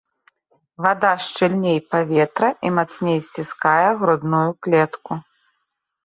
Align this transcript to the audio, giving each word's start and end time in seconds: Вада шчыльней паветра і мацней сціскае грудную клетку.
Вада 0.83 1.09
шчыльней 1.25 1.75
паветра 1.95 2.49
і 2.67 2.71
мацней 2.77 3.19
сціскае 3.27 3.89
грудную 3.99 4.47
клетку. 4.67 5.13